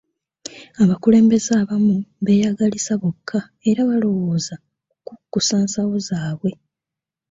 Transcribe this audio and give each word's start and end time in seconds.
Abakulembeze 0.81 1.51
abamu 1.61 1.95
beeyagaliza 2.23 2.93
bokka 3.01 3.39
era 3.69 3.79
balowooza 3.89 4.55
ku 4.95 5.01
kukkusa 5.15 5.55
nsawo 5.63 5.95
zaabwe. 6.07 6.51